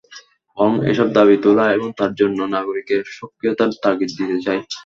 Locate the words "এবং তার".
1.75-2.11